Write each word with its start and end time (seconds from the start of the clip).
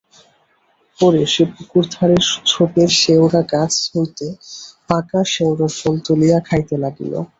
পরে 0.99 1.21
সে 1.33 1.43
পুকুরধারের 1.53 2.23
ঝোপের 2.49 2.89
শেওড়া 2.99 3.41
গাছ 3.53 3.73
হইতে 3.91 4.27
পাকা 4.89 5.21
শেওড়ার 5.33 5.71
ফল 5.79 5.95
তুলিয়া 6.05 6.39
খাইতে 6.47 6.75
লাগিল। 6.83 7.13